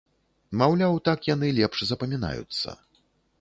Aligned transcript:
Маўляў, 0.61 0.97
так 1.07 1.29
яны 1.33 1.51
лепш 1.59 1.85
запамінаюцца. 1.91 2.69